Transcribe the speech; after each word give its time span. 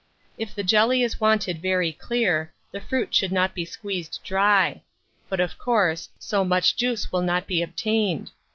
If 0.35 0.55
the 0.55 0.63
jelly 0.63 1.03
is 1.03 1.21
wanted 1.21 1.61
very 1.61 1.93
clear, 1.93 2.51
the 2.71 2.81
fruit 2.81 3.13
should 3.13 3.31
not 3.31 3.53
be 3.53 3.65
squeezed 3.65 4.19
dry; 4.23 4.81
but, 5.29 5.39
of 5.39 5.59
course, 5.59 6.09
so 6.17 6.43
much 6.43 6.75
juice 6.75 7.11
will 7.11 7.21
not 7.21 7.45
be 7.45 7.61
obtained. 7.61 8.31